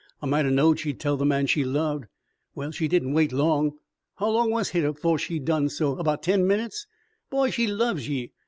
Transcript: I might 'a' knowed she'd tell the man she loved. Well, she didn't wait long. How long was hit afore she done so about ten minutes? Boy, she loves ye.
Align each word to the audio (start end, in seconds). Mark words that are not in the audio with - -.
I 0.19 0.25
might 0.25 0.47
'a' 0.47 0.49
knowed 0.49 0.79
she'd 0.79 0.99
tell 0.99 1.15
the 1.15 1.27
man 1.27 1.45
she 1.45 1.63
loved. 1.63 2.05
Well, 2.55 2.71
she 2.71 2.87
didn't 2.87 3.13
wait 3.13 3.31
long. 3.31 3.73
How 4.15 4.31
long 4.31 4.49
was 4.49 4.69
hit 4.69 4.83
afore 4.83 5.19
she 5.19 5.37
done 5.37 5.69
so 5.69 5.95
about 5.99 6.23
ten 6.23 6.47
minutes? 6.47 6.87
Boy, 7.29 7.51
she 7.51 7.67
loves 7.67 8.09
ye. 8.09 8.31